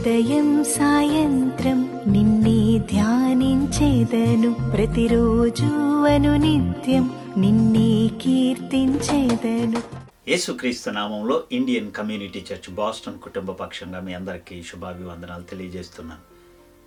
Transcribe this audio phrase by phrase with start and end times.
[0.00, 4.56] ఉదయం సాయంత్రం నిన్నే ధ్యానించేదను.
[4.70, 5.66] ప్రతిరోజు
[6.04, 9.82] అను నిత్యం నిన్నే కీర్తించేదను.
[10.28, 16.20] యేసుక్రీస్తు నామంలో ఇండియన్ కమ్యూనిటీ చర్చ్ బాస్టన్ కుటుంబ పక్షంగా మీ అందరికీ శుభాభివందనాలు తెలియజేస్తున్నాను.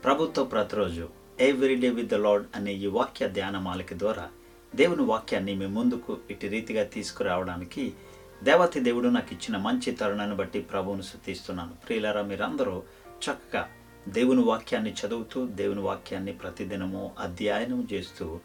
[0.03, 1.07] ప్రభుత్వ ప్రతిరోజు
[1.39, 4.27] every day with the Lord అనే ఈ వాక్య ధ్యానమాలిక ద్వారా
[4.75, 7.93] దేవుని వాక్యాన్ని మీ ముందుకు ఇటు రీతిగా తీసుకురావడానికి
[8.43, 12.83] దేవతి దేవుడు నాకు ఇచ్చిన మంచి తరుణాన్ని బట్టి ప్రభువును శుద్ధిస్తున్నాను ప్రియులారా మీరందరూ
[13.29, 13.69] చక్కగా
[14.07, 18.39] దేవుని వాక్యాన్ని చదువుతూ దేవుని వాక్యాన్ని ప్రతిదినము అధ్యయనం చేస్తూ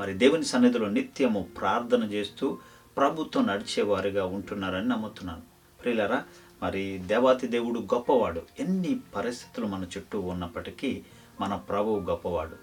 [0.00, 2.58] మరి దేవుని సన్నిధిలో నిత్యము ప్రార్థన చేస్తూ
[2.96, 5.42] ప్రభుత్వం నడిచేవారుగా ఉంటున్నారని నమ్ముతున్నాను.
[5.82, 6.24] ప్రియులరా
[6.62, 8.42] మరి దేవాతి దేవుడు గొప్పవాడు.
[8.60, 11.02] ఎన్ని పరిస్థితులు మన చుట్టూ ఉన్నప్పటికీ
[11.40, 12.56] మన ప్రభువు గొప్పవాడు.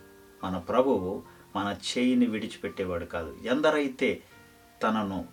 [0.44, 1.24] మన ప్రభువు
[1.56, 3.38] మన చేయిని విడిచిపెట్టేవాడు కాదు.
[3.46, 4.22] ఎందరైతే
[4.84, 5.26] తనను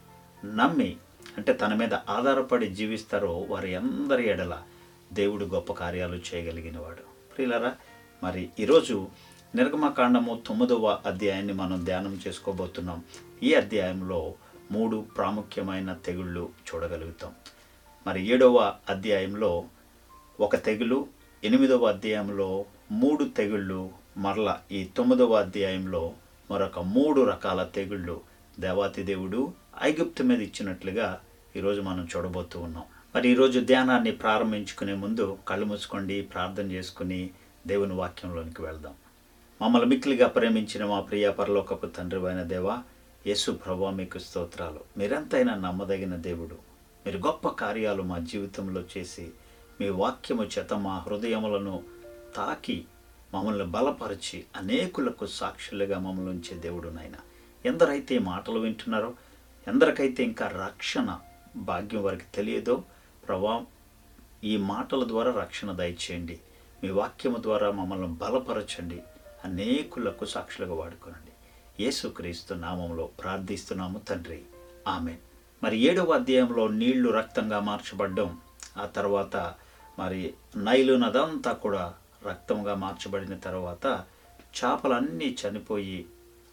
[0.45, 0.97] నమ్మి
[1.37, 4.63] అంటే తన మీద ఆధారపడి జీవిస్తారో వారి అందరి ఎడల
[5.13, 7.33] దేవుడు గొప్ప కార్యాలు చేయగలిగినవాడు.
[7.35, 7.77] ప్రియులరా
[8.23, 9.09] మరి ఈరోజు
[9.55, 13.05] నిర్గమకాండము తొమ్మిదవ అధ్యాయాన్ని మనం ధ్యానం చేసుకోబోతున్నాం.
[13.43, 14.35] ఈ అధ్యాయంలో
[14.73, 17.33] మూడు ప్రాముఖ్యమైన తెగుళ్ళు చూడగలుగుతాం.
[18.07, 19.65] మరి ఏడవ అధ్యాయంలో
[20.41, 21.07] ఒక తెగులు
[21.45, 26.15] ఎనిమిదవ అధ్యాయంలో మూడు తెగుళ్ళు మరల ఈ తొమ్మిదవ అధ్యాయంలో
[26.51, 28.21] మరొక మూడు రకాల తెగుళ్ళు
[28.61, 31.21] దేవాతి దేవుడు ఐగుప్తు మీద ఇచ్చినట్లుగా
[31.57, 32.85] ఈరోజు మనం చూడబోతూ ఉన్నాం.
[33.15, 37.31] మరి ఈరోజు ధ్యానాన్ని ప్రారంభించుకునే ముందు కళ్ళు మూసుకోండి ప్రార్థన చేసుకుని
[37.67, 38.95] దేవుని వాక్యంలోనికి వెళ్దాం.
[39.63, 42.83] మమ్మల్ని మిక్కిలిగా ప్రేమించిన మా ప్రియ పరలోకపు తండ్రి అయిన దేవా
[43.27, 44.81] యేసు ప్రభా మీకు స్తోత్రాలు.
[44.97, 46.57] మీరెంతైనా నమ్మదగిన దేవుడు.
[47.07, 49.31] మీరు గొప్ప కార్యాలు మా జీవితంలో చేసి
[49.81, 51.83] మీ వాక్యము చేత మా హృదయములను
[52.37, 52.85] తాకి
[53.35, 57.17] మమ్మల్ని బలపరిచి అనేకులకు సాక్షులుగా మమ్మల్ని ఉంచే దేవుడు నాయన.
[57.67, 59.15] ఎందరైతే మాటలు వింటున్నారో
[59.69, 61.19] ఎందరికైతే ఇంకా రక్షణ
[61.57, 62.85] భాగ్యం వారికి తెలియదో
[63.29, 63.65] ప్రభా
[64.45, 66.41] ఈ మాటల ద్వారా రక్షణ దయచేయండి.
[66.85, 69.03] మీ వాక్యము ద్వారా మమ్మల్ని బలపరచండి.
[69.45, 71.33] అనేకులకు సాక్షులుగా వాడుకోనండి.
[71.85, 74.43] యేసుక్రీస్తు నామంలో ప్రార్థిస్తున్నాము తండ్రి.
[74.89, 75.17] ఆమె
[75.63, 78.39] మరి ఏడవ అధ్యాయంలో నీళ్ళు రక్తంగా మార్చబడ్డం
[78.77, 79.55] ఆ తర్వాత
[79.99, 81.95] మరి నైలు నదంతా కూడా
[82.27, 84.05] రక్తంగా మార్చబడిన తర్వాత
[84.65, 86.07] చేపలన్నీ చనిపోయి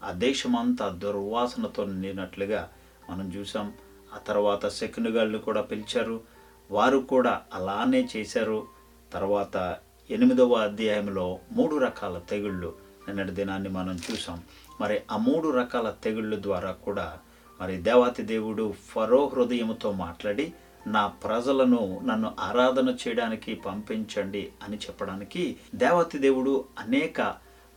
[0.04, 2.72] ఆ దేశమంతా దుర్వాసనతో నిండినట్లుగా
[3.10, 3.74] మనం చూసాం.
[4.16, 6.35] ఆ తర్వాత శకునుగాళ్ళు కూడా పిలిచారు.
[6.72, 8.68] వారు కూడా అలానే చేశారు.
[9.14, 9.78] తర్వాత
[10.10, 12.74] ఎనిమిదవ అధ్యాయంలో మూడు రకాల తెగుళ్ళు
[13.08, 14.42] నిన్నటి దినాన్ని మనం చూసాం
[14.80, 17.20] మరి ఆ మూడు రకాల తెగుళ్ళు ద్వారా కూడా
[17.60, 20.54] మరి దేవాతి దేవుడు ఫరో హృదయముతో మాట్లాడి
[20.88, 27.22] నా ప్రజలను నన్ను ఆరాధన చేయడానికి పంపించండి అని చెప్పడానికి దేవాతి దేవుడు అనేక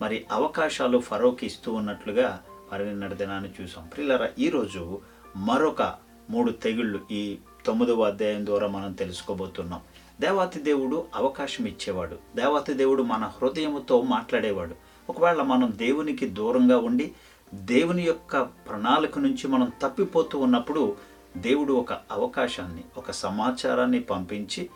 [0.03, 2.41] మరి అవకాశాలు ఫరోకి ఇస్తూ ఉన్నట్లుగా
[2.72, 5.00] మరి నిన్నటి దినాన్ని చూసాం ప్రిల్లరా ఈరోజు
[5.37, 5.82] మరొక
[6.31, 9.80] మూడు తెగుళ్ళు ఈ తొమ్మిదవ అధ్యాయం ద్వారా మనం తెలుసుకోబోతున్నాం.
[10.20, 12.16] దేవాతి దేవుడు అవకాశం ఇచ్చేవాడు.
[12.36, 14.74] దేవాతి దేవుడు మన హృదయంతో మాట్లాడేవాడు.
[15.10, 17.12] ఒకవేళ మనం దేవునికి దూరంగా ఉండి
[17.54, 20.96] దేవుని యొక్క ప్రణాళిక నుంచి మనం తప్పిపోతూ ఉన్నప్పుడు
[21.36, 24.70] దేవుడు ఒక అవకాశాన్ని ఒక సమాచారాన్ని పంపించి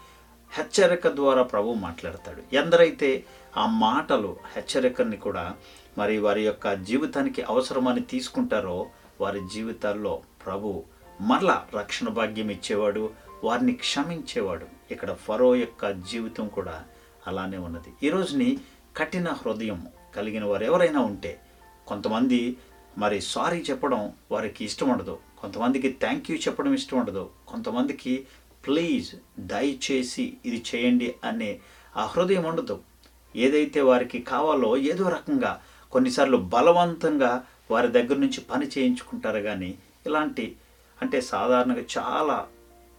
[0.59, 2.55] హెచ్చరిక ద్వారా ప్రభు మాట్లాడతాడు.
[2.55, 3.25] ఎందరైతే
[3.57, 5.55] ఆ మాటలు హెచ్చరికని కూడా
[5.99, 8.87] మరి వారి యొక్క జీవితానికి అవసరమని తీసుకుంటారో
[9.21, 10.85] వారి జీవితాల్లో ప్రభు
[11.23, 13.11] మరలా రక్షణ భాగ్యం ఇచ్చేవాడు
[13.45, 14.67] వారిని క్షమించేవాడు.
[14.91, 16.85] ఇక్కడ ఫరో యొక్క జీవితం కూడా
[17.27, 18.07] అలానే ఉన్నది.
[18.07, 18.59] ఈరోజుని
[18.97, 21.41] కఠిన హృదయం కలిగిన వారు ఎవరైనా ఉంటే
[21.87, 22.57] కొంతమంది
[22.99, 25.19] మరి సారీ చెప్పడం వారికి ఇష్టం ఉండదు.
[25.41, 27.31] కొంతమందికి థ్యాంక్ యూ చెప్పడం ఇష్టం ఉండదు.
[27.49, 28.27] కొంతమందికి
[28.67, 31.61] ప్లీజ్ దయచేసి ఇది చేయండి అనే
[31.97, 32.81] ఆ హృదయం ఉండదు.
[33.37, 35.63] ఏదైతే వారికి కావాలో ఏదో రకంగా
[35.93, 40.57] కొన్నిసార్లు బలవంతంగా వారి దగ్గర నుంచి పని చేయించుకుంటారు కానీ ఇలాంటి
[41.03, 42.47] అంటే సాధారణంగా చాలా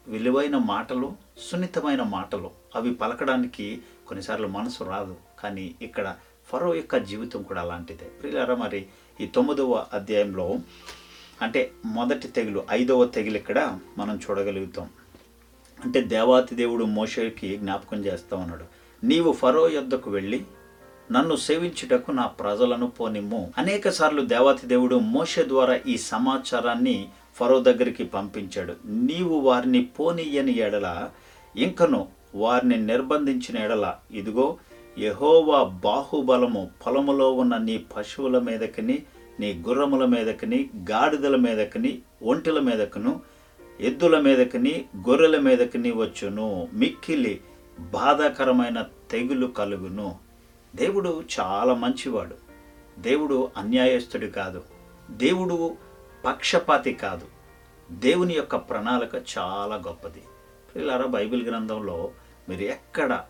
[0.07, 1.13] విలువైన మాటలు
[1.51, 2.51] సున్నితమైన మాటలు.
[2.75, 5.15] అవి పలకడానికి కొన్నిసార్లు మనసు రాదు.
[5.39, 6.15] కానీ ఇక్కడ
[6.47, 8.05] ఫరో యొక్క జీవితం కూడా అలాంటిదే.
[8.05, 8.85] ప్రియులారా మరి
[9.21, 10.55] ఈ తొమ్మిదవ అధ్యాయంలో
[11.41, 14.89] అంటే మొదటి తెగులు ఐదవ తెగులు ఇక్కడ మనం చూడగలుగుతాం.
[15.85, 18.63] అంటే దేవాతి దేవుడు మోషకి జ్ఞాపకం చేస్తా ఉన్నాడు.
[19.05, 20.45] నీవు ఫరో యొద్దకు వెళ్ళి
[21.11, 23.53] నన్ను సేవించుటకు నా ప్రజలను పోనిమ్ము.
[23.57, 28.73] అనేక సార్లు దేవాతి దేవుడు మోష ద్వారా ఈ సమాచారాన్ని ఫరో దగ్గరికి పంపించాడు.
[28.85, 31.09] నీవు వారిని పోనీయని ఎడల
[31.55, 34.57] ఇంకను వారిని నిర్బంధించిన ఎడల ఇదిగో
[34.99, 39.03] యహోవా బాహుబలము పొలములో ఉన్న నీ పశువుల మీదకిని
[39.39, 43.21] నీ గుర్రముల మీదకిని గాడిదల మీదకిని ఒంటెల మీదకును
[43.81, 46.67] ఎద్దుల మీదకిని గొర్రెల మీదకిని వచ్చును.
[46.73, 47.41] మిక్కిలి
[47.79, 50.15] బాధాకరమైన తెగులు కలుగును.
[50.75, 52.35] దేవుడు చాలా మంచివాడు.
[53.01, 54.61] దేవుడు అన్యాయస్తుడు కాదు.
[55.11, 55.75] దేవుడు
[56.25, 57.27] పక్షపాతి కాదు.
[57.91, 60.21] దేవుని యొక్క ప్రణాళిక చాలా గొప్పది.
[60.75, 62.11] పిల్లరా బైబిల్ గ్రంథంలో
[62.49, 63.21] మీరు ఎక్కడ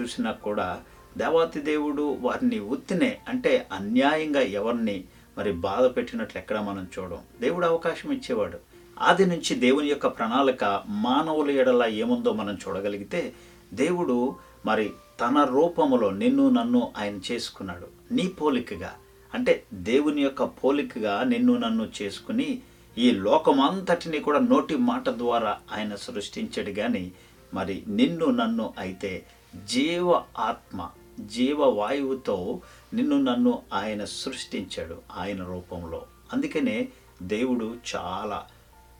[0.00, 0.82] చూసినా కూడా
[1.16, 5.04] దేవాతి దేవుడు వారిని ఉత్తినే అంటే అన్యాయంగా ఎవరిని
[5.38, 8.58] మరి బాధ పెట్టినట్లు ఎక్కడ మనం చూడం దేవుడు అవకాశం ఇచ్చేవాడు.
[8.98, 13.32] ఆది నుంచి దేవుని యొక్క ప్రణాళిక మానవుల ఎడల ఏముందో మనం చూడగలిగితే
[13.74, 14.36] దేవుడు
[14.66, 14.90] మరి
[15.20, 18.14] తన రూపములో నిన్ను నన్ను ఆయన చేసుకున్నాడు.
[18.14, 18.94] నీ పోలికగా
[19.34, 22.62] అంటే దేవుని యొక్క పోలికగా నిన్ను నన్ను చేసుకుని
[22.98, 27.12] ఈ లోకమంతటిని కూడా నోటి మాట ద్వారా ఆయన సృష్టించాడు కానీ
[27.54, 29.26] మరి నిన్ను నన్ను అయితే
[29.66, 30.90] జీవ ఆత్మ
[31.20, 32.60] జీవ వాయువుతో
[32.94, 36.06] నిన్ను నన్ను ఆయన సృష్టించాడు ఆయన రూపంలో.
[36.32, 36.88] అందుకనే
[37.22, 38.46] దేవుడు చాలా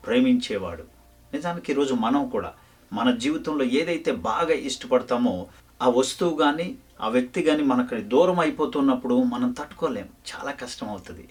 [0.07, 0.83] ప్రేమించేవాడు.
[1.33, 2.53] నిజానికి ఈరోజు మనం కూడా
[2.93, 5.47] మన జీవితంలో ఏదైతే బాగా ఇష్టపడతామో
[5.81, 11.29] ఆ వస్తువు కానీ ఆ వ్యక్తి కానీ మనకు దూరం అయిపోతున్నప్పుడు మనం తట్టుకోలేం చాలా కష్టం అవుతుంది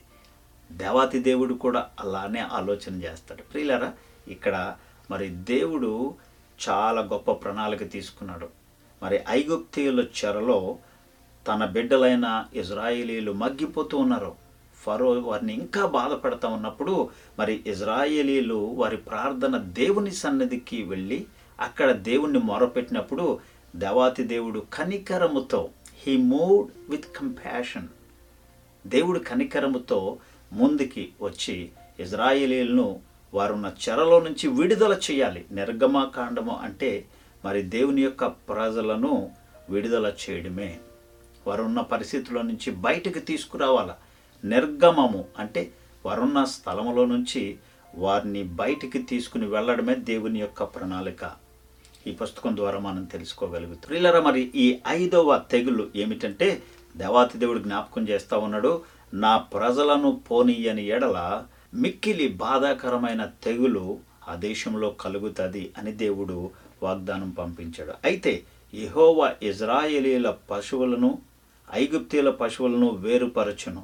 [0.73, 3.43] దేవాతి దేవుడు కూడా అలానే ఆలోచన చేస్తాడు.
[3.43, 3.93] ప్రియులరా
[4.29, 4.77] ఇక్కడ
[5.11, 6.15] మరి దేవుడు
[6.69, 8.49] చాలా గొప్ప ప్రణాళిక తీసుకున్నాడు.
[9.03, 10.79] మరి ఐగుప్తీయుల చెరలో
[11.49, 14.35] తన బిడ్డలైన ఇజ్రాయేలీలు మగ్గిపోతూ ఉన్నారు.
[14.83, 21.27] ఫరో వారిని ఇంకా బాధపడతా ఉన్నప్పుడు మరి ఇజ్రాయేలీలు వారి ప్రార్థన దేవుని సన్నిధికి వెళ్ళి
[21.61, 23.41] అక్కడ దేవుణ్ణి మొరపెట్టినప్పుడు
[23.77, 25.71] దేవాతి దేవుడు కనికరముతో
[26.07, 27.89] హీ మూడ్ విత్ కంపాషన్
[28.87, 30.19] దేవుడు కనికరముతో
[30.53, 31.71] ముందుకి వచ్చి
[32.01, 33.01] ఇజ్రాయేలీలను
[33.35, 35.47] వారున్న చెరలో నుంచి విడుదల చేయాలి.
[35.51, 37.05] నిర్గమాకాండము అంటే
[37.45, 39.31] మరి దేవుని యొక్క ప్రజలను
[39.71, 40.79] విడుదల చేయడమే.
[41.47, 43.95] వారున్న పరిస్థితుల నుంచి బయటకు తీసుకురావాల.
[44.45, 45.73] నిర్గమము అంటే
[46.07, 47.59] వారున్న స్థలములో నుంచి
[47.95, 51.48] వారిని బయటికి తీసుకుని వెళ్ళడమే దేవుని యొక్క ప్రణాళిక.
[52.07, 53.83] ఈ పుస్తకం ద్వారా మనం తెలుసుకోగలుగుతాం.
[53.87, 56.63] ప్రియులరా మరి ఈ ఐదవ తెగులు ఏమిటంటే
[56.97, 58.83] దేవాతి దేవుడు జ్ఞాపకం చేస్తూ ఉన్నాడు
[59.15, 63.99] నా ప్రజలను పోనీయని ఎడల మిక్కిలి బాధాకరమైన తెగులు
[64.29, 66.51] ఆ దేశంలో కలుగుతుంది అని దేవుడు
[66.83, 67.93] వాగ్దానం పంపించాడు.
[68.05, 68.43] అయితే
[68.75, 71.19] యెహోవా ఇజ్రాయేలీల పశువులను
[71.75, 73.83] ఐగుప్తీల పశువులను వేరుపరచును.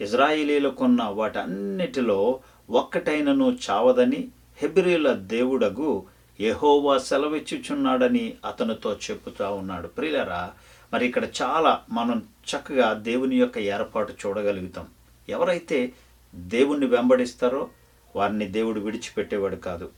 [0.00, 2.40] ఇజ్రాయేలీలకున్న వాటన్నిటిలో
[2.70, 4.28] ఒక్కటైనను చావదని
[4.58, 6.06] హెబ్రియుల దేవుడగు
[6.40, 9.88] ఎహోవా సెలవిచ్చుచున్నాడని అతనితో చెప్పుతా ఉన్నాడు.
[9.88, 10.52] ప్రియులరా
[10.92, 14.86] మరి ఇక్కడ చాలా మనం చక్కగా దేవుని యొక్క ఏర్పాటు చూడగలుగుతాం.
[15.28, 15.92] ఎవరైతే
[16.34, 17.68] దేవుణ్ణి వెంబడిస్తారో
[18.16, 19.90] వారిని దేవుడు విడిచిపెట్టేవాడు కాదు.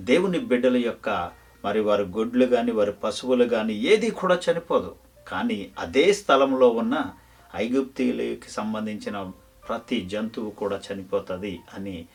[0.00, 1.30] దేవుని బిడ్డల యొక్క
[1.64, 4.94] మరి వారి గొడ్లు కానీ వారి పశువులు కానీ ఏది కూడా చనిపోదు.
[5.28, 7.10] కానీ అదే స్థలంలో ఉన్న
[7.56, 9.30] ఐగుప్తీయులకి సంబంధించిన
[9.68, 12.06] ప్రతి జంతువు కూడా చనిపోతుంది అని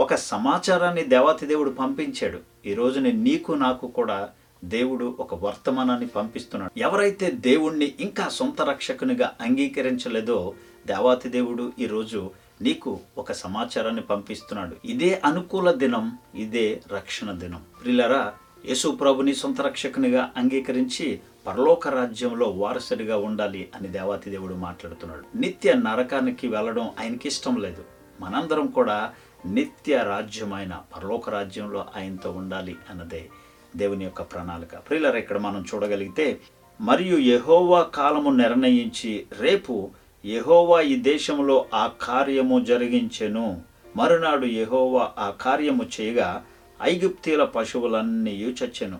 [0.00, 2.38] ఒక సమాచారాన్ని దేవాతి దేవుడు పంపించాడు.
[2.66, 4.30] ఈ రోజున నీకు నాకు కూడా
[4.64, 6.78] దేవుడు ఒక వర్తమానాన్ని పంపిస్తున్నాడు.
[6.78, 10.54] ఎవరైతే దేవుణ్ణి ఇంకా సొంత రక్షకునిగా అంగీకరించలేదో
[10.86, 12.30] దేవాతి దేవుడు ఈరోజు
[12.62, 14.76] నీకు ఒక సమాచారాన్ని పంపిస్తున్నాడు.
[14.84, 17.60] ఇదే అనుకూల దినం ఇదే రక్షణ దినం.
[17.82, 18.32] ప్రిలరా
[18.66, 25.36] యేసు ప్రభుని సొంత రక్షకునిగా అంగీకరించి పరలోక రాజ్యంలో వారసుడిగా ఉండాలి అని దేవాతి దేవుడు మాట్లాడుతున్నాడు.
[25.36, 27.84] నిత్య నరకానికి వెళ్ళడం ఆయనకి ఇష్టం లేదు.
[28.20, 29.12] మనందరం కూడా
[29.46, 33.28] నిత్య రాజ్యమైన పరలోక రాజ్యంలో ఆయనతో ఉండాలి అన్నదే
[33.76, 34.76] దేవుని యొక్క ప్రణాళిక.
[34.76, 36.40] ప్రియులర్ ఇక్కడ మనం చూడగలిగితే
[36.80, 39.90] మరియు యహోవా కాలము నిర్ణయించి రేపు
[40.26, 43.62] యహోవా ఈ దేశంలో ఆ కార్యము జరిగించెను.
[43.96, 46.44] మరునాడు యహోవా ఆ కార్యము చేయగా
[46.82, 48.98] ఐగుప్తీల పశువులన్నీ చచ్చెను.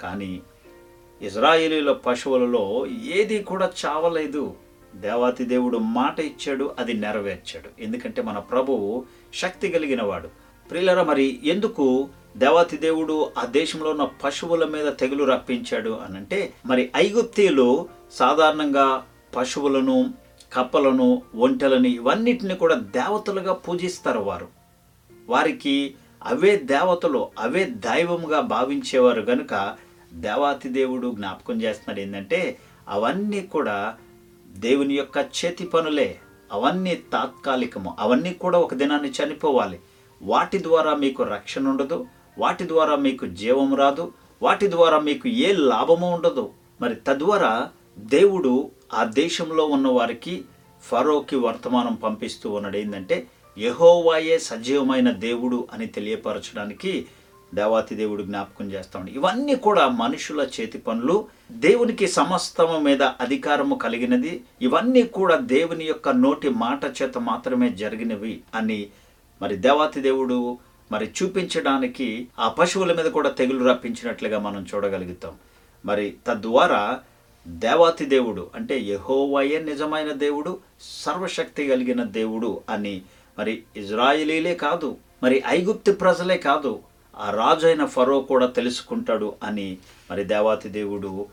[0.00, 0.40] కానీ
[1.22, 4.54] ఇజ్రాయేలీల పశువులలో ఏది కూడా చావలేదు.
[4.94, 7.82] దేవాతి దేవుడు మాట ఇచ్చాడు అది నెరవేర్చాడు.
[7.82, 9.04] ఎందుకంటే మన ప్రభువు
[9.36, 10.28] శక్తి కలిగిన వాడు
[10.70, 17.88] ప్రియులరా మరి ఎందుకు దేవాతి దేవుడు ఆ దేశంలో ఉన్న పశువుల మీద తెగులు రప్పించాడు అనంటే మరి ఐగుప్తీయులు
[18.12, 19.96] సాధారణంగా పశువులను
[20.54, 24.48] కప్పలను ఒంటెలని ఇవన్నిటిని కూడా దేవతలుగా పూజిస్తారు వారు.
[25.28, 29.76] వారికి అవే దేవతలు అవే దైవముగా భావించేవారు గనుక
[30.14, 32.40] దేవాతి దేవుడు జ్ఞాపకం చేస్తున్నాడు ఏంటంటే
[32.88, 33.76] అవన్నీ కూడా
[34.56, 36.08] దేవుని యొక్క చేతి పనులే.
[36.52, 37.96] అవన్నీ తాత్కాలికము.
[37.98, 39.80] అవన్నీ కూడా ఒక దినాన్ని చనిపోవాలి.
[40.22, 42.06] వాటి ద్వారా మీకు రక్షణ ఉండదు.
[42.38, 44.12] వాటి ద్వారా మీకు జీవం రాదు.
[44.42, 46.50] వాటి ద్వారా మీకు ఏ లాభము ఉండదు.
[46.80, 50.44] మరి తద్వారా దేవుడు ఆ దేశంలో ఉన్న వారికి
[50.82, 52.76] ఫరోకి వర్తమానం పంపిస్తూ ఉన్నాడు.
[52.76, 53.26] ఏంటంటే
[53.58, 57.06] యహోవాయే సజీవమైన దేవుడు అని తెలియపరచడానికి
[57.54, 61.28] దేవాతి దేవుడు జ్ఞాపకం చేస్తాడు ఇవన్నీ కూడా మనుషుల చేతి పనులు.
[61.50, 64.44] దేవునికి సమస్తము మీద అధికారము కలిగినది.
[64.62, 68.86] ఇవన్నీ కూడా దేవుని యొక్క నోటి మాట చేత మాత్రమే జరిగినవి అని
[69.42, 70.58] మరి దేవాతి దేవుడు
[70.92, 75.34] మరి చూపించడానికి ఆ పశువుల మీద కూడా తెగులు రప్పించినట్లుగా మనం చూడగలుగుతాం.
[75.86, 77.00] మరి తద్వారా
[77.48, 83.02] దేవాతి దేవుడు అంటే యహోవయే నిజమైన దేవుడు సర్వశక్తి కలిగిన దేవుడు అని
[83.38, 86.80] మరి ఇజ్రాయిలీలే కాదు మరి ఐగుప్తి ప్రజలే కాదు
[87.18, 89.78] ఆ రాజు అయిన ఫరో కూడా తెలుసుకుంటాడు అని
[90.10, 91.26] మరి దేవాతి దేవుడు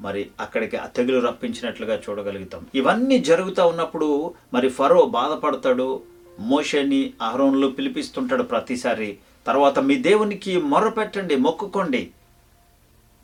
[0.00, 2.66] మరి అక్కడికి ఆ తెగులు రప్పించినట్లుగా చూడగలుగుతాం.
[2.74, 6.02] ఇవన్నీ జరుగుతూ ఉన్నప్పుడు మరి ఫరో బాధపడతాడు.
[6.40, 9.18] మోషేని అహరోన్లు పిలిపిస్తుంటాడు ప్రతిసారి.
[9.46, 12.10] తర్వాత మీ దేవునికి మొరపెట్టండి మొక్కుకోండి.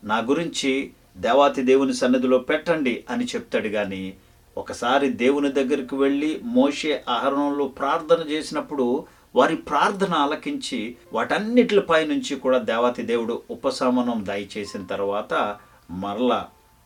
[0.04, 4.14] నా గురించి దేవాతి దేవుని సన్నిధిలో పెట్టండి అని చెప్తాడు కానీ
[4.59, 9.04] ఒకసారి దేవుని దగ్గరికి వెళ్ళి మోషే ఆహరణంలో ప్రార్థన చేసినప్పుడు
[9.37, 15.59] వారి ప్రార్థన ఆలకించి వాటన్నిటిపై నుంచి కూడా దేవాతి దేవుడు ఉపశమనం దయచేసిన తర్వాత
[15.91, 16.45] మరల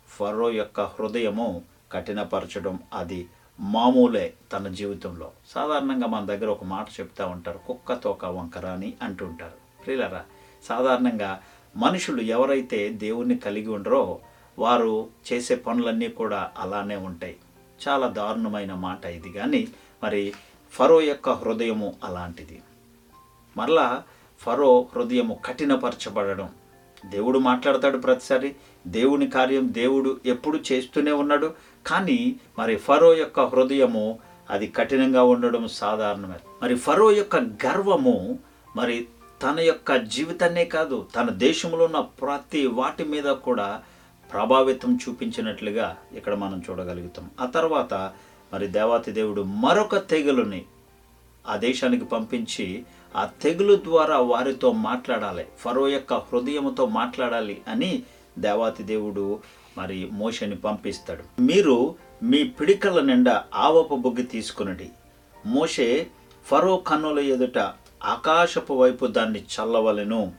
[0.09, 1.62] ఫరో యొక్క హృదయము
[1.93, 3.29] కఠినపరచడం అది
[3.61, 5.31] మామూలే తన జీవితంలో.
[5.49, 10.25] సాధారణంగా మన దగ్గర ఒక మాట చెప్తా ఉంటారు కుక్క తోక వంకర అని అంటుంటారు ప్రియులరా
[10.65, 11.43] సాధారణంగా
[11.76, 14.19] మనుషులు ఎవరైతే దేవుణ్ణి కలిగి ఉండరో
[14.59, 17.37] వారు చేసే పనులన్నీ కూడా అలానే ఉంటాయి.
[17.88, 19.33] చాలా దారుణమైన మాట ఇది.
[19.33, 19.69] కానీ
[20.03, 20.33] మరి
[20.76, 22.62] ఫరో యొక్క హృదయము అలాంటిది.
[23.56, 24.02] మరలా
[24.40, 26.49] ఫరో హృదయము కఠినపరచబడడం.
[27.06, 28.56] దేవుడు మాట్లాడతాడు ప్రతిసారి
[28.87, 31.54] దేవుని కార్యం దేవుడు ఎప్పుడు చేస్తూనే ఉన్నాడు
[31.87, 34.18] కానీ మరి ఫరో యొక్క హృదయము
[34.50, 36.35] అది కఠినంగా ఉండడం సాధారణమే.
[36.62, 38.38] మరి ఫరో యొక్క గర్వము
[38.76, 39.09] మరి
[39.42, 43.83] తన యొక్క జీవితాన్నే కాదు తన దేశంలో ఉన్న ప్రతి వాటి మీద కూడా
[44.33, 47.30] ప్రభావితం చూపించినట్లుగా ఇక్కడ మనం చూడగలుగుతాం.
[47.40, 48.12] ఆ తర్వాత
[48.53, 50.65] మరి దేవాతి దేవుడు మరొక తెగులుని
[51.49, 52.85] ఆ దేశానికి పంపించి
[53.17, 55.47] ఆ తెగులు ద్వారా వారితో మాట్లాడాలి.
[55.59, 58.03] ఫరో యొక్క హృదయముతో మాట్లాడాలి అని
[58.38, 59.41] దేవాతి దేవుడు
[59.79, 61.43] మరి మోషని పంపిస్తాడు.
[61.43, 64.91] మీరు మీ పిడికల నిండా ఆవపు బొగ్గి తీసుకునండి.
[65.47, 66.07] మోషే
[66.47, 67.59] ఫరో కన్నుల ఎదుట
[68.05, 70.33] ఆకాశపు వైపు దాన్ని చల్లవలెను.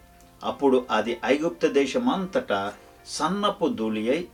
[0.44, 2.74] అప్పుడు అది ఐగుప్త దేశమంతటా
[3.08, 4.28] సన్నపు ధూళి అయి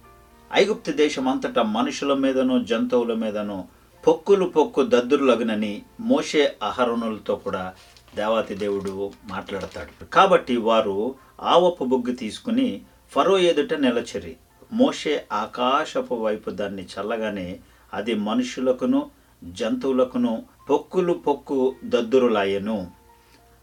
[0.55, 3.67] ఐగుప్తు దేశమంతటా మనుషుల మీదను జంతువుల మీదను
[4.07, 7.73] పొక్కులు పొక్కు దద్దురులగునని మోషే అహరణులతో కూడా
[8.15, 10.05] దేవాతి దేవుడు మాట్లాడతాడు.
[10.05, 12.81] కాబట్టి వారు ఆవపు బొగ్గు తీసుకుని
[13.11, 14.35] ఫరో ఎదుట నిలచరి.
[14.73, 17.59] మోషే ఆకాశపు వైపు దాన్ని చల్లగానే
[17.93, 19.11] అది మనుషులకును
[19.43, 22.87] జంతువులకును పొక్కులు పొక్కు దద్దురులాయెను.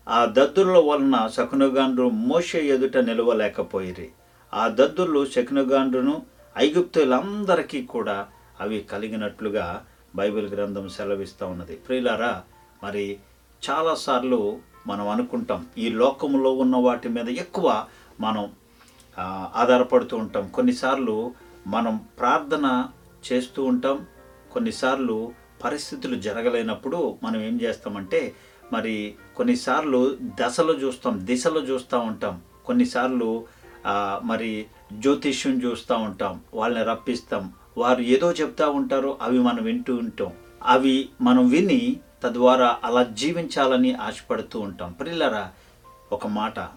[0.08, 4.08] ఆ దద్దుర్ల వలన శకునగాండ్రు మోషే ఎదుట నిలవలేకపోయిరి.
[4.54, 8.28] ఆ దద్దుర్లు శకునగాండ్రును ఐగుప్తులందరికీ కూడా
[8.60, 11.76] అవి కలిగినట్లుగా బైబిల్ గ్రంథం సెలవిస్తూ ఉన్నది.
[11.76, 12.42] ప్రియులారా
[12.82, 13.18] మరి
[13.70, 17.86] చాలాసార్లు మనం అనుకుంటాం ఈ లోకంలో ఉన్న వాటి మీద ఎక్కువ
[18.20, 18.52] మనం
[19.54, 20.48] ఆధారపడుతూ ఉంటాం.
[20.48, 21.34] కొన్నిసార్లు
[21.66, 22.88] మనం ప్రార్థన
[23.32, 24.06] చేస్తూ ఉంటాం
[24.52, 25.32] కొన్నిసార్లు
[25.64, 28.34] పరిస్థితులు జరగలేనప్పుడు మనం ఏం చేస్తామంటే
[28.72, 32.42] మరి కొన్నిసార్లు దశలు చూస్తాం దిశలు చూస్తూ ఉంటాం.
[32.66, 33.46] కొన్నిసార్లు
[34.22, 37.52] మరి జ్యోతిష్యం చూస్తూ ఉంటాం వాళ్ళని రప్పిస్తాం.
[37.78, 40.32] వారు ఏదో చెప్తా ఉంటారో అవి మనం వింటూ ఉంటాం.
[40.62, 44.92] అవి మనం విని తద్వారా అలా జీవించాలని ఆశపడుతూ ఉంటాం.
[44.92, 45.52] ప్రిల్లరా
[46.12, 46.68] ఒక మాట.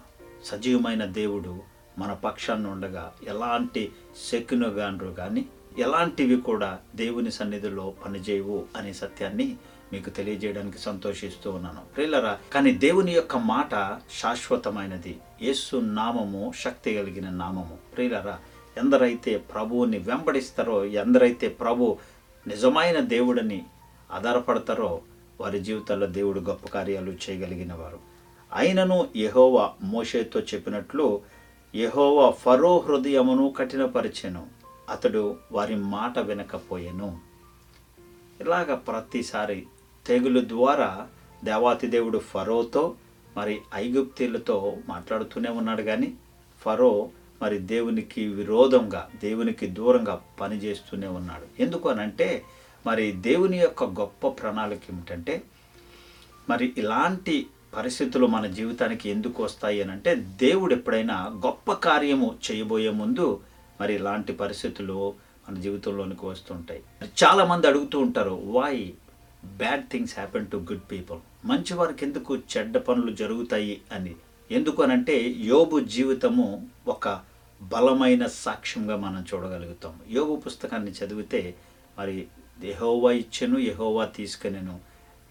[0.44, 1.58] సజీవమైన దేవుడు
[1.98, 3.92] మన పక్షాన్ని ఉండగా ఎలాంటి
[4.32, 5.46] శకునుగాండ్రు కానీ
[5.78, 9.56] ఎలాంటివి కూడా దేవుని సన్నిధిలో పనిచేయవు అనే సత్యాన్ని
[9.94, 11.80] మీకు తెలియజేయడానికి సంతోషిస్తూ ఉన్నాను.
[11.94, 15.18] ప్రియులరా కానీ దేవుని యొక్క మాట శాశ్వతమైనది.
[15.42, 17.78] యేసు నామము శక్తి కలిగిన నామము.
[17.94, 18.38] ప్రియులరా
[18.76, 21.98] ఎందరైతే ప్రభువుని వెంబడిస్తారో ఎందరైతే ప్రభు
[22.46, 23.64] నిజమైన దేవుడని
[24.12, 25.00] ఆధారపడతారో
[25.40, 27.98] వారి జీవితాల్లో దేవుడు గొప్ప కార్యాలు చేయగలిగిన వారు.
[28.54, 31.22] అయినను యహోవా మోషేతో చెప్పినట్లు
[31.74, 34.46] యహోవా ఫరో హృదయమును కఠినపరిచెను.
[34.90, 37.18] అతడు వారి మాట వినకపోయెను.
[38.40, 39.66] ఇలాగ ప్రతిసారి
[40.06, 41.06] తెగులు ద్వారా
[41.44, 42.94] దేవాతి దేవుడు ఫరోతో
[43.36, 46.14] మరి ఐగుప్తీలతో మాట్లాడుతూనే ఉన్నాడు కానీ
[46.64, 47.10] ఫరో
[47.42, 51.46] మరి దేవునికి విరోధంగా దేవునికి దూరంగా పనిచేస్తూనే ఉన్నాడు.
[51.60, 52.42] ఎందుకు అనంటే
[52.86, 55.42] మరి దేవుని యొక్క గొప్ప ప్రణాళిక ఏమిటంటే
[56.48, 61.14] మరి ఇలాంటి పరిస్థితులు మన జీవితానికి ఎందుకు వస్తాయి అని అంటే దేవుడు ఎప్పుడైనా
[61.46, 63.40] గొప్ప కార్యము చేయబోయే ముందు
[63.80, 64.98] మరి ఇలాంటి పరిస్థితులు
[65.48, 66.82] మన జీవితంలోనికి వస్తుంటాయి
[67.24, 68.84] చాలామంది అడుగుతూ ఉంటారు why
[69.44, 74.14] bad things happen to good people మంచి వారికి ఎందుకు చెడ్డ పనులు జరుగుతాయి అని.
[74.50, 77.20] ఎందుకు అనంటే యోబు జీవితము ఒక
[77.62, 81.54] బలమైన సాక్ష్యంగా మనం చూడగలుగుతాం యోబు పుస్తకాన్ని చదివితే
[81.98, 82.26] మరి
[82.64, 84.80] ఎహోవా ఇచ్చెను ఎహోవా తీసుకెనెను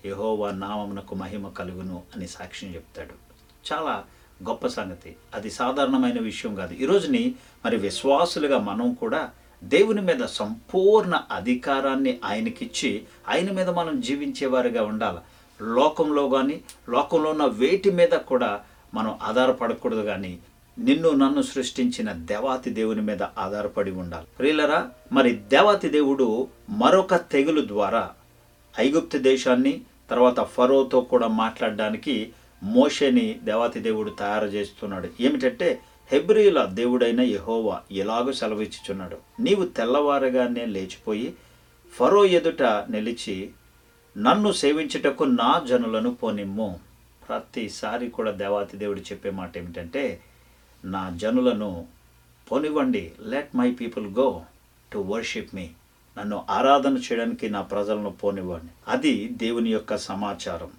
[0.06, 3.14] ఎహోవా నామమునకు మహిమ కలుగును అని సాక్ష్యం చెప్తాడు.
[3.74, 4.04] చాలా
[4.50, 5.16] గొప్ప సంగతి.
[5.34, 6.74] అది సాధారణమైన విషయం కాదు.
[6.74, 9.32] ఈరోజుని మరి విశ్వాసులుగా మనం కూడా
[9.64, 15.18] దేవుని మీద సంపూర్ణ అధికారాన్ని ఆయనకిచ్చి ఆయన మీద మనం జీవించేవారిగా ఉండాలి.
[15.74, 18.62] లోకంలో కానీ లోకంలో ఉన్న వేటి మీద కూడా
[18.94, 20.40] మనం ఆధారపడకూడదు కానీ
[20.80, 24.26] నిన్ను నన్ను సృష్టించిన దేవాతి దేవుని మీద ఆధారపడి ఉండాలి.
[24.40, 28.10] ప్రియులరా మరి దేవాతి దేవుడు మరొక తెగులు ద్వారా
[28.80, 32.30] ఐగుప్తు దేశాన్ని తర్వాత ఫరోతో కూడా మాట్లాడడానికి
[32.64, 35.10] మోషేని దేవాతి దేవుడు తయారు చేస్తున్నాడు.
[35.20, 35.80] ఏమిటంటే
[36.12, 39.18] హెబ్రియుల దేవుడైన యహోవా ఎలాగూ సెలవిచ్చుచున్నాడు.
[39.40, 41.34] నీవు తెల్లవారగానే లేచిపోయి
[41.94, 43.52] ఫరో ఎదుట నిలిచి
[44.18, 46.80] నన్ను సేవించుటకు నా జనులను పోనిమ్ము.
[47.28, 50.22] ప్రతిసారి కూడా దేవాతి దేవుడు చెప్పే మాట ఏమిటంటే
[50.86, 51.86] నా జనులను
[52.52, 53.12] పోనివ్వండి.
[53.20, 54.42] Let my people go
[54.94, 55.70] to worship మీ
[56.18, 58.72] నన్ను ఆరాధన చేయడానికి నా ప్రజలను పోనివ్వండి.
[58.88, 60.72] అది దేవుని యొక్క సమాచారం.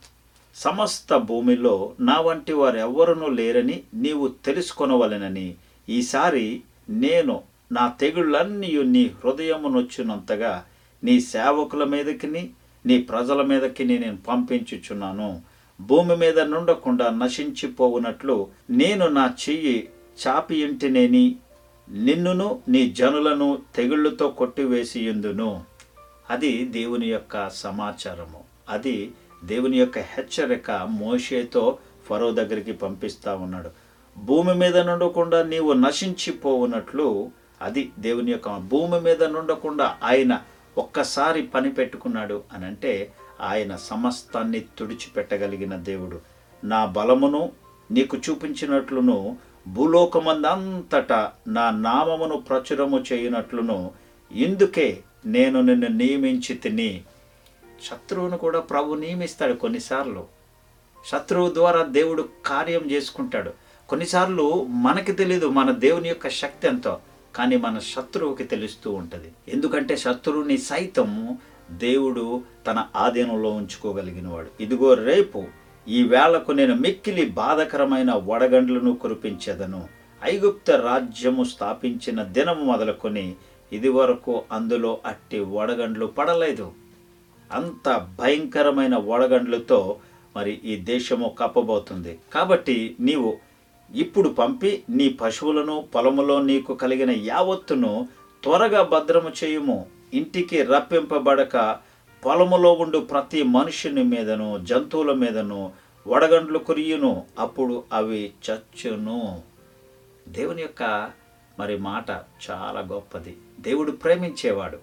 [0.55, 5.55] సమస్త భూమిలో నా వంటి వారు లేరని నీవు తెలుసుకొనవలెనని.
[5.89, 7.43] ఈసారి నేను
[7.73, 10.65] నా తెగుళ్ళన్నీ నీ హృదయమునొచ్చినంతగా
[11.05, 12.51] నీ సేవకుల మీదకిని
[12.87, 15.43] నీ ప్రజల మీదకి నేను పంపించుచున్నాను.
[15.81, 19.89] భూమి మీద నుండకుండా నశించిపోవునట్లు నేను నా చెయ్యి
[20.27, 21.37] చాపి ఇంటినేని
[21.91, 25.63] నిన్నును నీ జనులను తెగుళ్ళతో కొట్టివేసియుందును
[26.31, 28.45] అది దేవుని యొక్క సమాచారము.
[28.69, 29.11] అది
[29.45, 31.79] దేవుని యొక్క హెచ్చరిక మోషేతో
[32.11, 33.71] ఫరో దగ్గరికి పంపిస్తా ఉన్నాడు.
[34.19, 37.31] భూమి మీద నుండకుండా నీవు నశించిపోవునట్లు
[37.63, 40.43] అది దేవుని యొక్క భూమి మీద నుండకుండా ఆయన
[40.79, 46.21] ఒక్కసారి పని పెట్టుకున్నాడు అని అంటే ఆయన సమస్తాన్ని తుడిచిపెట్టగలిగిన దేవుడు.
[46.67, 47.53] నా బలమును
[47.91, 49.37] నీకు చూపించినట్లును
[49.69, 53.91] భూలోకమందంతటా నా నామమును ప్రచురము చేయునట్లును
[54.33, 57.03] ఇందుకే నేను నిన్ను నియమించి తిని
[57.83, 60.27] శత్రువును కూడా ప్రభు నియమిస్తాడు కొన్నిసార్లు.
[61.11, 63.51] శత్రువు ద్వారా దేవుడు కార్యం చేసుకుంటాడు.
[63.89, 66.99] కొన్నిసార్లు మనకి తెలీదు మన దేవుని యొక్క శక్తి ఎంతో
[67.35, 69.33] కానీ మన శత్రువుకి తెలుస్తూ ఉంటుంది.
[69.49, 71.39] ఎందుకంటే శత్రువుని సైతం
[71.71, 74.63] దేవుడు తన ఆధీనంలో ఉంచుకోగలిగినవాడు.
[74.63, 75.45] ఇదిగో రేపు
[75.89, 79.89] ఈ వేళకు నేను మిక్కిలి బాధకరమైన వడగండ్లను కురిపించేదను.
[80.25, 83.35] ఐగుప్త రాజ్యము స్థాపించిన దినము మొదలుకొని
[83.73, 86.73] ఇది వరకు అందులో అట్టి వడగండ్లు పడలేదు.
[87.53, 89.97] అంత భయంకరమైన వడగండ్లతో
[90.37, 92.19] మరి ఈ దేశము కప్పబోతుంది.
[92.35, 93.37] కాబట్టి నీవు
[93.95, 98.09] ఇప్పుడు పంపి నీ పశువులను పొలములో నీకు కలిగిన యావత్తును
[98.43, 99.87] త్వరగా భద్రము చేయుము.
[100.15, 101.79] ఇంటికి రప్పింపబడక
[102.27, 105.73] పొలములో ఉండు ప్రతి మనుషుని మీదను జంతువుల మీదను
[106.07, 107.25] వడగండ్లు కురియును.
[107.39, 109.43] అప్పుడు అవి చచ్చును.
[110.29, 111.11] దేవుని యొక్క
[111.59, 112.11] మరి మాట
[112.51, 113.37] చాలా గొప్పది.
[113.61, 114.79] దేవుడు ప్రేమించేవాడు.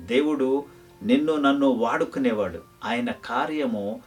[0.00, 0.64] దేవుడు
[1.02, 2.62] నిన్ను నన్ను వాడుకునేవాడు.
[2.84, 4.02] ఆయన కార్యము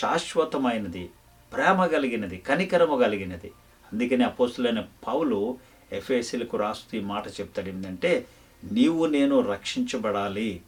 [0.00, 1.10] శాశ్వతమైనది
[1.52, 3.52] ప్రేమ కలిగినది కనికరము కలిగినది.
[3.92, 5.58] అందుకని అపోస్తులైన పౌలు
[5.92, 7.68] ఎఫ్ఎస్సీలకు రాస్తూ ఈ మాట చెప్తాడు.
[7.68, 8.26] ఏంటంటే
[8.72, 10.62] నీవు నేను రక్షించబడాలి.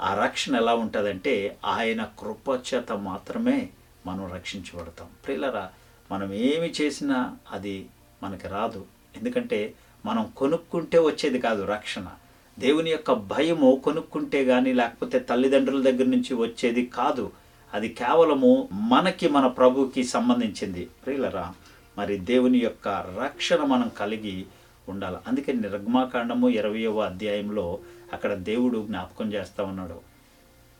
[0.00, 3.68] ఆ రక్షణ ఎలా ఉంటుందంటే ఆయన కృపచేత మాత్రమే
[4.06, 5.08] మనం రక్షించబడతాం.
[5.24, 5.70] ప్రియులరా
[6.12, 7.86] మనం ఏమి చేసినా అది
[8.22, 8.86] మనకి రాదు.
[9.16, 9.74] ఎందుకంటే
[10.06, 12.06] మనం కొనుక్కుంటే వచ్చేది కాదు రక్షణ.
[12.58, 17.30] దేవుని యొక్క భయము కొనుక్కుంటే కానీ లేకపోతే తల్లిదండ్రుల దగ్గర నుంచి వచ్చేది కాదు.
[17.74, 20.88] అది కేవలము మనకి మన ప్రభుకి సంబంధించింది.
[21.06, 21.54] ప్రియులరా
[21.98, 24.46] మరి దేవుని యొక్క రక్షణ మనం కలిగి
[24.88, 25.16] ఉండాలి.
[25.28, 27.78] అందుకే నిర్గమాకాండము ఇరవయవ అధ్యాయంలో
[28.12, 30.00] అక్కడ దేవుడు జ్ఞాపకం చేస్తూ ఉన్నాడు.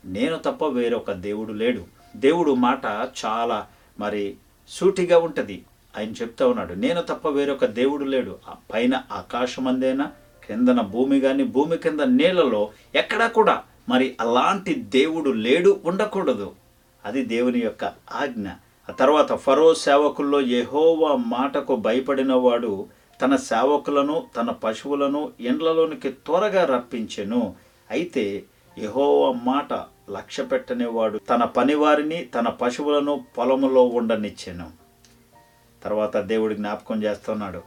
[0.05, 1.85] నేను తప్ప వేరొక దేవుడు లేడు.
[2.17, 2.85] దేవుడు మాట
[3.25, 3.67] చాలా
[3.99, 4.37] మరి
[4.69, 5.65] సూటిగా ఉంటుంది.
[5.99, 8.39] ఆయన చెప్తా ఉన్నాడు నేను తప్ప వేరొక దేవుడు లేడు.
[8.75, 10.13] పైన ఆకాశం అందేనా
[10.46, 16.52] కిందన భూమి కానీ భూమి కింద నీళ్ళలో ఎక్కడా కూడా మరి అలాంటి దేవుడు లేడు ఉండకూడదు.
[17.04, 18.48] అది దేవుని యొక్క ఆజ్ఞ.
[18.88, 22.87] ఆ తర్వాత ఫరో సేవకుల్లో ఎహోవా మాటకు భయపడినవాడు
[23.22, 27.54] తన సేవకులను తన పశువులను ఇండ్లలోనికి త్వరగా రప్పించెను.
[27.90, 28.42] అయితే
[28.78, 29.72] ఎహోవా మాట
[30.11, 34.70] లక్ష్య పెట్టనివాడు తన పనివారిని తన పశువులను పొలములో ఉండనిచ్చెను.
[35.85, 37.62] తర్వాత దేవుడు జ్ఞాపకం చేస్తున్నాడు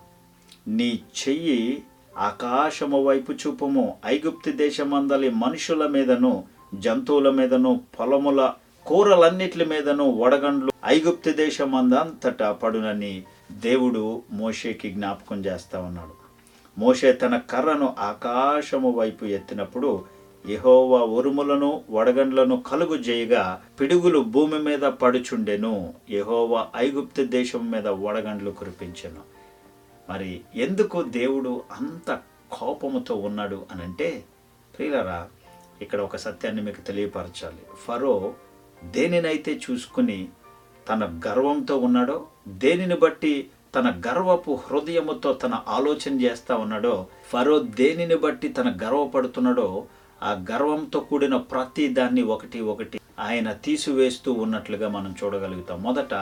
[0.68, 1.84] నీ చెయ్యి
[2.18, 8.54] ఆకాశము వైపు చూపుము ఐగుప్తి దేశమందలి మనుషుల మీదను జంతువుల మీదను పొలముల
[8.86, 16.16] కూరలన్నిటి మీదను వడగండ్లు ఐగుప్తి దేశమందంతటా పడునని దేవుడు మోషేకి జ్ఞాపకం చేస్తా ఉన్నాడు.
[16.80, 20.04] మోషే తన కర్రను ఆకాశము వైపు ఎత్తినప్పుడు
[20.50, 25.94] యెహోవా ఉరుములను వడగండ్లను కలుగు చేయగా పిడుగులు భూమి మీద పడుచుండెను.
[26.10, 29.37] ఎహోవా ఐగుప్తు దేశం మీద వడగండ్లు కురిపించెను.
[30.10, 32.20] మరి ఎందుకు దేవుడు అంత
[32.52, 34.24] కోపముతో ఉన్నాడు అని అంటే
[34.78, 35.28] ప్రియులరా
[35.82, 37.62] ఇక్కడ ఒక సత్యాన్ని మీకు తెలియపరచాలి.
[37.88, 38.34] ఫరో
[38.84, 40.30] దేనినైతే చూసుకుని
[40.90, 48.50] తన గర్వంతో ఉన్నాడో దేనిని బట్టి తన గర్వపు హృదయముతో తన ఆలోచన చేస్తూ ఉన్నాడో ఫరో దేనిని బట్టి
[48.50, 49.86] తన గర్వపడుతున్నాడో
[50.24, 55.84] ఆ గర్వంతో కూడిన ప్రతి దాన్ని ఒకటి ఒకటి ఆయన తీసివేస్తూ ఉన్నట్లుగా మనం చూడగలుగుతాం.
[55.84, 56.14] మొదట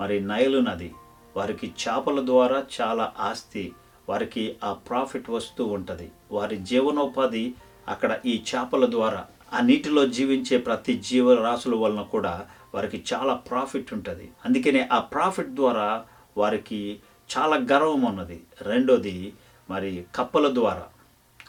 [0.00, 0.94] మరి నైలు నది.
[1.36, 3.72] వారికి చేపల ద్వారా చాలా ఆస్తి
[4.08, 6.12] వారికి ఆ ప్రాఫిట్ వస్తూ ఉంటుంది.
[6.32, 7.54] వారి జీవనోపాధి
[7.88, 14.32] అక్కడ ఈ చేపల ద్వారా ఆ నీటిలో జీవించే ప్రతి జీవరాశుల వలన కూడా వారికి చాలా ప్రాఫిట్ ఉంటుంది.
[14.44, 16.04] అందుకనే ఆ ప్రాఫిట్ ద్వారా
[16.36, 17.00] వారికి
[17.38, 18.42] చాలా గర్వం ఉన్నది.
[18.60, 19.32] రెండోది
[19.70, 20.86] మరి కప్పల ద్వారా.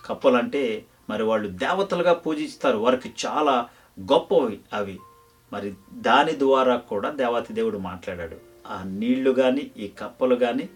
[0.06, 2.78] కప్పలు అంటే మరి వాళ్ళు దేవతలుగా పూజిస్తారు.
[2.78, 3.70] వారికి చాలా
[4.00, 5.00] గొప్పవి అవి.
[5.54, 8.53] మరి దాని ద్వారా కూడా దేవాతి దేవుడు మాట్లాడాడు.
[8.68, 10.70] ఆ నీళ్ళు కానీ ఈ కప్పలు కానీ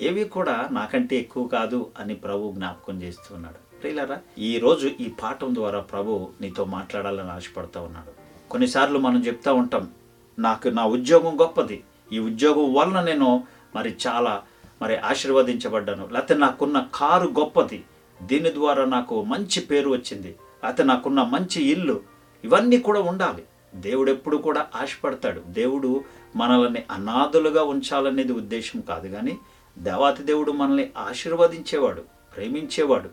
[0.00, 6.28] ఏవి కూడా నాకంటే ఎక్కువ కాదు అని ప్రభు జ్ఞాపకం చేస్తున్నాడు ప్రియులరా ఈరోజు ఈ పాఠం ద్వారా ప్రభు
[6.40, 8.12] నీతో మాట్లాడాలని ఆశపడుతూ ఉన్నాడు.
[8.50, 9.90] కొన్నిసార్లు మనం చెప్తా ఉంటాం
[10.38, 11.84] నాకు నా ఉద్యోగం గొప్పది.
[12.12, 13.44] ఈ ఉద్యోగం వలన నేను
[13.76, 14.42] మరి చాలా
[14.82, 16.08] మరి ఆశీర్వదించబడ్డాను.
[16.12, 17.84] లేకపోతే నాకున్న కారు గొప్పది.
[18.22, 20.28] దీని ద్వారా నాకు మంచి పేరు వచ్చింది.
[20.64, 22.00] లేకపోతే నాకున్న మంచి ఇల్లు.
[22.44, 23.44] ఇవన్నీ కూడా ఉండాలి.
[23.74, 25.40] దేవుడు ఎప్పుడు కూడా ఆశపడతాడు.
[25.46, 26.04] దేవుడు
[26.36, 29.38] మనల్ని అనాథులుగా ఉంచాలనేది ఉద్దేశం కాదు కానీ
[29.78, 32.00] దేవాతి దేవుడు మనల్ని ఆశీర్వదించేవాడు
[32.36, 33.10] ప్రేమించేవాడు.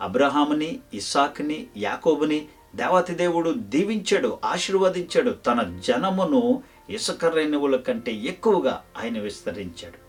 [0.00, 5.30] అబ్రహాముని ఇసాక్ని యాకోబుని దేవాతి దేవుడు దీవించాడు ఆశీర్వదించాడు.
[5.30, 10.04] తన జనమును ఇసుక రేణువుల కంటే ఎక్కువగా ఆయన విస్తరించాడు.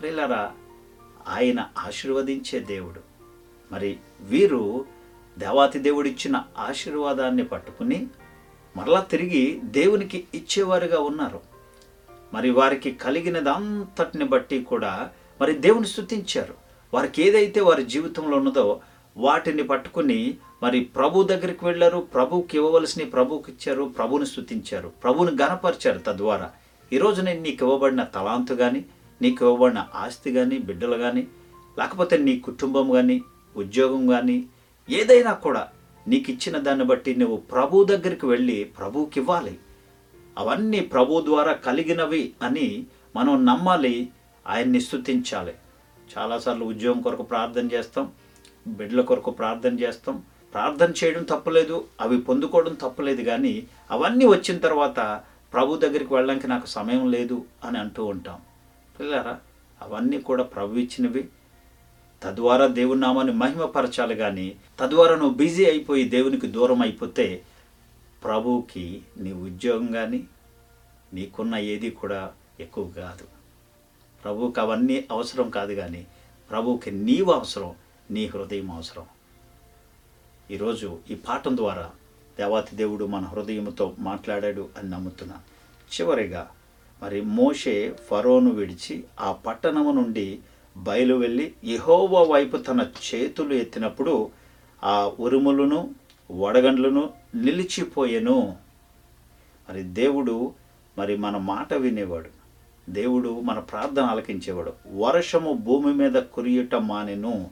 [0.00, 0.52] ప్రిలరా
[1.28, 3.00] ఆయన ఆశీర్వదించే దేవుడు.
[3.72, 4.84] మరి వీరు
[5.38, 8.06] దేవాతి దేవుడిచ్చిన ఆశీర్వాదాన్ని పట్టుకుని
[8.76, 11.55] మరలా తిరిగి దేవునికి ఇచ్చేవారుగా ఉన్నారు.
[12.32, 15.10] మరి వారికి కలిగినదంతటిని బట్టి కూడా
[15.40, 16.54] మరి దేవుని స్థుతించారు
[16.94, 18.80] వారికి ఏదైతే వారి జీవితంలో ఉన్నదో
[19.16, 20.18] వాటిని పట్టుకుని
[20.62, 26.48] మరి ప్రభు దగ్గరికి వెళ్ళారు ప్రభుకి ఇవ్వవలసిన ప్రభుకి ఇచ్చారు ప్రభుని స్థుతించారు ప్రభుని గనపరిచారు తద్వారా.
[26.92, 28.80] ఈరోజు నేను నీకు ఇవ్వబడిన తలాంతు కానీ
[29.22, 31.22] నీకు ఇవ్వబడిన ఆస్తి కానీ బిడ్డలు కానీ
[31.78, 33.16] లేకపోతే నీ కుటుంబం కానీ
[33.56, 34.36] ఉద్యోగం కానీ
[34.88, 35.62] ఏదైనా కూడా
[36.08, 39.54] నీకు ఇచ్చిన దాన్ని బట్టి నువ్వు ప్రభు దగ్గరికి వెళ్ళి ప్రభువుకి ఇవ్వాలి.
[40.38, 44.08] అవన్నీ ప్రభు ద్వారా కలిగినవి అని మనం నమ్మాలి
[44.46, 45.54] ఆయన్ని స్థుతించాలి
[46.10, 48.12] చాలాసార్లు ఉద్యోగం కొరకు ప్రార్థన చేస్తాం
[48.68, 50.22] బిడ్డల కొరకు ప్రార్థన చేస్తాం.
[50.54, 55.22] ప్రార్థన చేయడం తప్పలేదు అవి పొందుకోవడం తప్పలేదు కానీ అవన్నీ వచ్చిన తర్వాత
[55.52, 58.38] ప్రభు దగ్గరికి వెళ్ళడానికి నాకు సమయం లేదు అని అంటూ ఉంటాం.
[59.00, 59.34] పిల్లరా
[59.82, 61.28] అవన్నీ కూడా ప్రభు ఇచ్చినవి.
[62.22, 67.42] తద్వారా దేవుని నామాన్ని మహిమపరచాలి కానీ తద్వారా నువ్వు బిజీ అయిపోయి దేవునికి దూరం అయిపోతే
[68.26, 70.24] ప్రభువుకి నీ ఉద్యోగం కానీ
[71.14, 73.26] నీకున్న ఏది కూడా ఎక్కువ కాదు.
[74.24, 76.06] ప్రభువుకి అవన్నీ అవసరం కాదు కానీ
[76.50, 77.74] ప్రభువుకి నీవు అవసరం
[78.10, 79.04] నీ హృదయం అవసరం.
[80.50, 81.90] ఈరోజు ఈ పాఠం ద్వారా
[82.38, 85.40] దేవాతి దేవుడు మన హృదయంతో మాట్లాడాడు అని నమ్ముతున్నాను.
[85.94, 86.50] చివరిగా
[87.02, 90.38] మరి మోషే ఫరోను విడిచి ఆ పట్టణము నుండి
[90.76, 94.30] బయలు వెళ్ళి యెహోవా వైపు తన చేతులు ఎత్తినప్పుడు
[94.84, 98.56] ఆ ఉరుములను వడగండ్లను నిలిచిపోయెను.
[99.68, 100.52] మరి దేవుడు
[100.98, 102.36] మరి మన మాట వినేవాడు.
[102.90, 104.72] దేవుడు మన ప్రార్థన ఆలకించేవాడు.
[104.92, 107.50] వర్షము భూమి మీద కురియుట మానెను.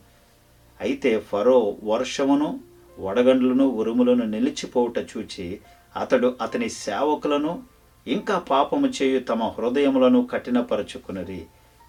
[0.80, 2.60] అయితే ఫరో వర్షమును
[3.00, 5.60] వడగండ్లను ఉరుములను నిలిచిపోవుట చూచి
[5.96, 7.62] అతడు అతని సేవకులను
[8.06, 11.46] ఇంకా పాపము చేయు తమ హృదయములను కఠినపరుచుకున్నది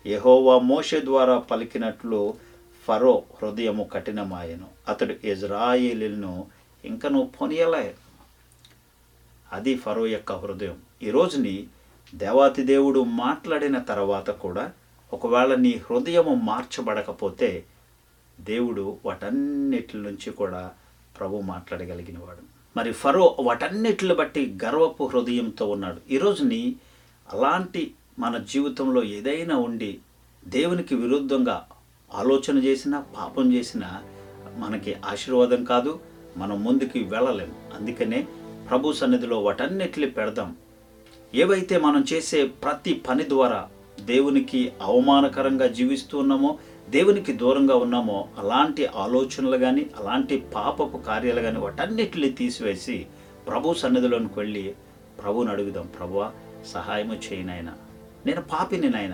[0.08, 2.34] యహోవా మోషే ద్వారా పలికినట్లు
[2.88, 4.66] ఫరో హృదయము కఠినమాయను.
[4.88, 6.46] అతడు ఇజ్రాయేలీలను
[6.88, 7.96] ఇంకా నువ్వు పోనీయలే.
[9.52, 10.78] అది ఫరో యొక్క హృదయం.
[11.04, 11.68] ఈరోజుని
[12.16, 14.72] దేవాతి దేవుడు మాట్లాడిన తర్వాత కూడా
[15.14, 17.66] ఒకవేళ నీ హృదయము మార్చబడకపోతే
[18.40, 20.72] దేవుడు వాటన్నిటి నుంచి కూడా
[21.20, 22.56] ప్రభు మాట్లాడగలిగినవాడు.
[22.78, 26.14] మరి ఫరో వాటన్నిటిని బట్టి గర్వపు హృదయంతో ఉన్నాడు.
[26.14, 26.76] ఈరోజుని
[27.34, 30.00] అలాంటి మన జీవితంలో ఏదైనా ఉండి
[30.48, 31.68] దేవునికి విరుద్ధంగా
[32.14, 34.04] ఆలోచన చేసినా పాపం చేసినా
[34.58, 36.00] మనకి ఆశీర్వాదం కాదు
[36.38, 38.28] మనం ముందుకు వెళ్ళలేము అందుకనే
[38.70, 40.56] ప్రభు సన్నిధిలో వాటన్నిటిని పెడదాం.
[41.36, 43.68] ఏవైతే మనం చేసే ప్రతి పని ద్వారా
[44.02, 52.30] దేవునికి అవమానకరంగా జీవిస్తూ ఉన్నామో దేవునికి దూరంగా ఉన్నామో అలాంటి ఆలోచనలు కానీ అలాంటి పాపపు కార్యాలు కానీ వాటన్నిటిని
[52.30, 53.06] తీసివేసి
[53.48, 54.74] ప్రభు సన్నిధిలోనికి వెళ్ళి
[55.24, 55.90] ప్రభుని అడుగుదాం.
[56.00, 56.32] ప్రభువా
[56.74, 57.74] సహాయము చేయనైనా
[58.26, 59.14] నేను పాపిని నాయన.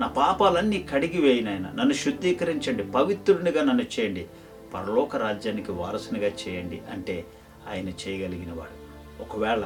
[0.00, 2.84] నా పాపాలన్నీ కడిగివేయినాయన నన్ను శుద్ధీకరించండి.
[2.84, 4.26] పవిత్రునిగా నన్ను చేయండి.
[4.74, 7.26] పరలోక రాజ్యానికి వారసునిగా చేయండి అంటే
[7.68, 8.78] ఆయన చేయగలిగిన వాడు
[9.22, 9.64] ఒకవేళ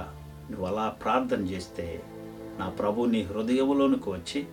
[0.50, 2.02] నువ్వు అలా ప్రార్థన చేస్తే
[2.58, 4.46] నా ప్రభు నీ హృదయంలోనికి వచ్చి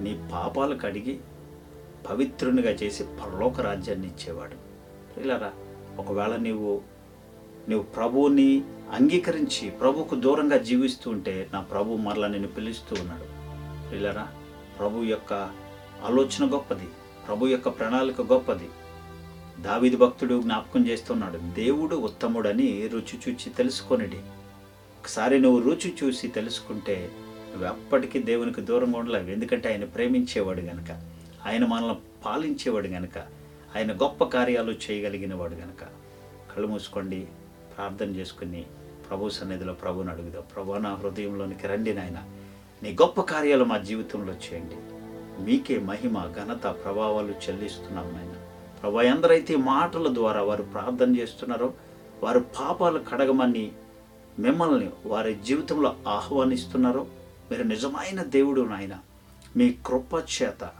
[0.00, 1.20] నీ పాపాలు కడిగి
[2.10, 4.56] పవిత్రునిగా చేసి పరలోక రాజ్యాన్ని ఇచ్చేవాడు.
[5.20, 5.52] ఇలారా
[5.98, 6.82] ఒకవేళ నీవు
[7.68, 13.26] నువ్వు ప్రభువుని అంగీకరించి ప్రభుకు దూరంగా జీవిస్తూ ఉంటే నా ప్రభు మరలా నేను పిలుస్తూ ఉన్నాడు.
[13.94, 14.26] ఇలారా
[14.78, 15.32] ప్రభు యొక్క
[16.04, 16.88] ఆలోచన గొప్పది
[17.28, 18.68] ప్రభు యొక్క ప్రణాళిక గొప్పది.
[19.60, 24.16] దావిది భక్తుడు జ్ఞాపకం చేస్తున్నాడు దేవుడు ఉత్తముడని రుచి చూచి తెలుసుకొనిడి.
[25.00, 27.10] ఒకసారి నువ్వు రుచి చూసి తెలుసుకుంటే
[27.50, 29.30] నువ్వు ఎప్పటికీ దేవునికి దూరంగా ఉండలేవు.
[29.30, 31.00] ఎందుకంటే ఆయన ప్రేమించేవాడు గనక
[31.46, 33.18] ఆయన మనల్ని పాలించేవాడు గనక
[33.76, 35.84] ఆయన గొప్ప కార్యాలు చేయగలిగిన వాడు గనక.
[36.56, 37.26] కళ్ళు మూసుకోండి
[37.76, 38.64] ప్రార్థన చేసుకుని
[39.10, 40.42] ప్రభు సన్నిధిలో ప్రభుని అడుగుదాం.
[40.56, 42.22] ప్రభు నా హృదయంలోనికి రండి నాయన.
[42.82, 44.76] నీ గొప్ప కార్యాలు మా జీవితంలో చేయండి.
[45.44, 48.33] మీకే మహిమ ఘనత ప్రభావాలు చెల్లిస్తున్నాం నాయన.
[48.84, 51.72] ప్రభా ఎందరైతే మాటల ద్వారా వారు ప్రార్థన చేస్తున్నారో
[52.22, 53.72] వారు పాపాలు కడగమని
[54.38, 57.06] మిమ్మల్ని వారి జీవితంలో ఆహ్వానిస్తున్నారో
[57.50, 58.98] మీరు నిజమైన దేవుడు నాయన.
[59.56, 60.70] మీ కృప చేత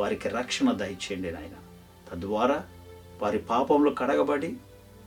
[0.00, 1.56] వారికి రక్షణ దయచేయండి నాయన.
[2.12, 2.62] తద్వారా
[3.22, 4.56] వారి పాపంలో కడగబడి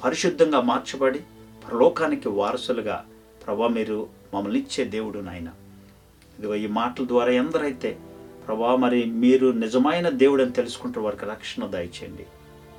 [0.03, 1.19] పరిశుద్ధంగా మార్చబడి
[1.67, 3.05] పరలోకానికి వారసులుగా
[3.45, 5.47] ప్రభా మీరు మమ్మల్ని ఇచ్చే దేవుడు నాయన.
[6.39, 7.97] ఇదిగో ఈ మాటల ద్వారా ఎందరైతే
[8.47, 12.25] ప్రభా మరి మీరు నిజమైన దేవుడు అని తెలుసుకుంటే వారికి రక్షణ దయచేయండి.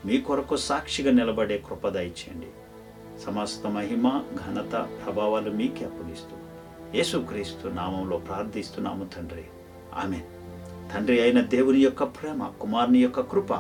[0.07, 2.47] మీ కొరకు సాక్షిగా నిలబడే కృప దయచేయండి.
[3.21, 6.37] సమస్త మహిమ ఘనత ప్రభావాలు మీకే అప్పగిస్తూ
[6.95, 9.45] యేసుక్రీస్తు నామంలో ప్రార్థిస్తున్నాము తండ్రి.
[9.95, 10.21] ఆమె
[10.95, 13.53] తండ్రి అయిన దేవుని యొక్క ప్రేమ కుమారుని యొక్క కృప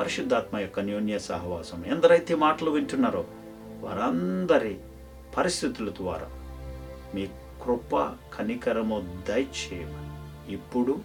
[0.00, 3.24] పరిశుద్ధాత్మ యొక్క న్యోన్య సహవాసం ఎందరైతే మాటలు వింటున్నారో
[3.80, 4.78] వారందరి
[5.36, 6.28] పరిస్థితుల ద్వారా
[7.14, 7.26] మీ
[7.64, 7.96] కృప
[8.34, 10.98] కనికరము దయచేయమని ఇప్పుడు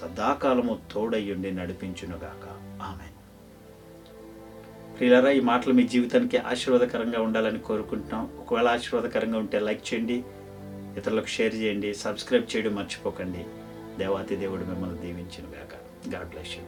[0.00, 2.44] సదాకాలము తోడయ్యుండి నడిపించునుగాక.
[2.82, 3.08] ఆమె
[5.00, 8.28] ప్రియులరా ఈ మాటలు మీ జీవితానికి ఆశీర్వాదకరంగా ఉండాలని కోరుకుంటున్నాం.
[8.40, 10.22] ఒకవేళ ఆశీర్వాదకరంగా ఉంటే లైక్ చేయండి
[10.96, 13.38] ఇతరులకు షేర్ చేయండి సబ్స్క్రైబ్ చేయడం మర్చిపోకండి.
[13.98, 15.74] దేవాతి దేవుడు మిమ్మల్ని దీవించునుగాక.
[16.14, 16.62] God bless you.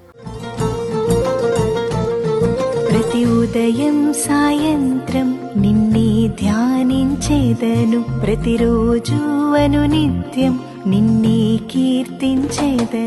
[2.89, 8.05] ప్రతి ఉదయం సాయంత్రం నిన్నే ధ్యానించేదను.
[8.21, 9.15] ప్రతిరోజు
[9.55, 13.03] అను నిత్యం నిన్నే కీర్తించేదను.